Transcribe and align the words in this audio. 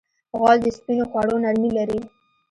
غول 0.37 0.57
د 0.63 0.67
سپینو 0.77 1.05
خوړو 1.11 1.35
نرمي 1.43 1.71
لري. 1.77 1.99